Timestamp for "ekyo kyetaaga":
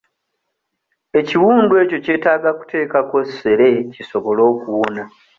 1.83-2.49